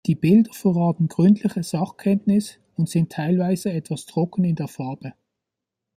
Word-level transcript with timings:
Die 0.07 0.15
Bilder 0.15 0.51
verraten 0.51 1.07
gründliche 1.09 1.61
Sachkenntnis 1.61 2.57
und 2.75 2.89
sind 2.89 3.11
teilweise 3.11 3.71
etwas 3.71 4.07
trocken 4.07 4.43
in 4.45 4.55
der 4.55 4.67
Farbe. 4.67 5.13